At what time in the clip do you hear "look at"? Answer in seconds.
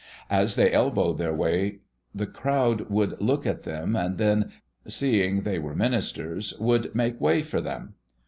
3.21-3.65